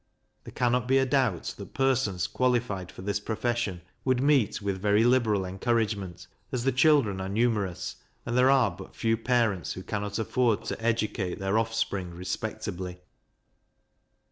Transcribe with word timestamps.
There 0.45 0.51
cannot 0.51 0.87
be 0.87 0.97
a 0.97 1.05
doubt 1.05 1.53
that 1.59 1.75
persons 1.75 2.25
qualified 2.25 2.91
for 2.91 3.03
this 3.03 3.19
profession 3.19 3.81
would 4.03 4.19
meet 4.19 4.59
with 4.59 4.81
very 4.81 5.03
liberal 5.03 5.45
encouragement, 5.45 6.25
as 6.51 6.63
the 6.63 6.71
children 6.71 7.21
are 7.21 7.29
numerous, 7.29 7.97
and 8.25 8.35
there 8.35 8.49
are 8.49 8.71
but 8.71 8.95
few 8.95 9.15
parents 9.15 9.73
who 9.73 9.83
cannot 9.83 10.17
afford 10.17 10.63
to 10.65 10.81
educate 10.83 11.37
their 11.37 11.59
offspring 11.59 12.15
respectably. 12.15 12.99